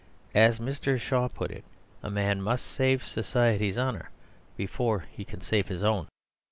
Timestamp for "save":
2.65-3.03, 5.41-5.67